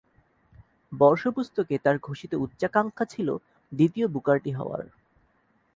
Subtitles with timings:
[0.91, 3.27] বর্ষপুস্তকে তার ঘোষিত উচ্চাকাঙ্ক্ষা ছিল
[3.71, 4.83] দ্বিতীয় বুকার টি হওয়ার।